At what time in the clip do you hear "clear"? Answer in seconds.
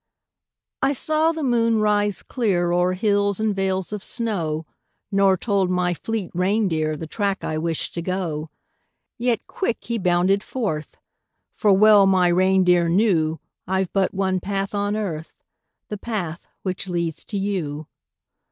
2.23-2.71